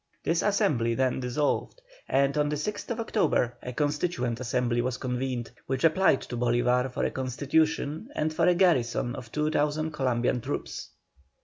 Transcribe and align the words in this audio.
This 0.23 0.41
Assembly 0.41 0.95
then 0.95 1.19
dissolved, 1.19 1.79
and 2.09 2.35
on 2.35 2.49
the 2.49 2.55
6th 2.55 2.89
October 2.99 3.55
a 3.61 3.71
Constituent 3.71 4.39
Assembly 4.39 4.81
was 4.81 4.97
convened, 4.97 5.51
which 5.67 5.83
applied 5.83 6.21
to 6.21 6.35
Bolívar 6.37 6.91
for 6.91 7.05
a 7.05 7.11
Constitution, 7.11 8.09
and 8.15 8.33
for 8.33 8.47
a 8.47 8.55
garrison 8.55 9.13
of 9.15 9.31
2,000 9.31 9.91
Columbian 9.91 10.41
troops. 10.41 10.89